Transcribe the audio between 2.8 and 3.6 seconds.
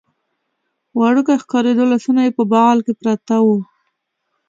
کې پراته و.